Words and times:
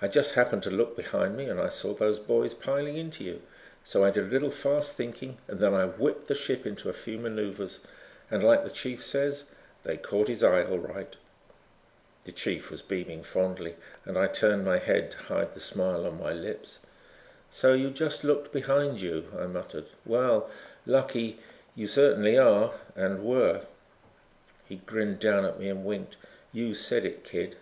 I 0.00 0.08
just 0.08 0.32
happened 0.36 0.62
to 0.62 0.70
look 0.70 0.96
behind 0.96 1.36
me 1.36 1.50
and 1.50 1.60
I 1.60 1.68
saw 1.68 1.92
those 1.92 2.18
boys 2.18 2.54
piling 2.54 2.96
into 2.96 3.22
you. 3.24 3.42
So 3.84 4.06
I 4.06 4.10
did 4.10 4.24
a 4.24 4.26
little 4.30 4.48
fast 4.48 4.94
thinking 4.94 5.36
and 5.48 5.60
then 5.60 5.74
I 5.74 5.84
whipped 5.84 6.28
the 6.28 6.34
ship 6.34 6.64
into 6.66 6.88
a 6.88 6.94
few 6.94 7.18
maneuvers 7.18 7.80
and, 8.30 8.42
like 8.42 8.64
the 8.64 8.70
chief 8.70 9.02
says, 9.02 9.44
they 9.82 9.98
caught 9.98 10.28
his 10.28 10.42
eye 10.42 10.64
all 10.64 10.78
right." 10.78 11.14
The 12.24 12.32
chief 12.32 12.70
was 12.70 12.80
beaming 12.80 13.22
fondly 13.22 13.74
and 14.06 14.16
I 14.16 14.28
turned 14.28 14.64
my 14.64 14.78
head 14.78 15.10
to 15.10 15.18
hide 15.18 15.52
the 15.52 15.60
smile 15.60 16.06
on 16.06 16.18
my 16.18 16.32
lips. 16.32 16.78
"So 17.50 17.74
you 17.74 17.90
just 17.90 18.24
looked 18.24 18.54
behind 18.54 19.02
you," 19.02 19.26
I 19.38 19.44
muttered. 19.46 19.88
"Well, 20.06 20.48
Lucky, 20.86 21.38
you 21.74 21.86
certainly 21.86 22.38
are 22.38 22.72
and 22.94 23.22
were." 23.22 23.66
He 24.66 24.76
grinned 24.76 25.18
down 25.20 25.44
at 25.44 25.60
me 25.60 25.68
and 25.68 25.84
winked. 25.84 26.16
"You 26.50 26.72
said 26.72 27.04
it, 27.04 27.24
kid." 27.24 27.56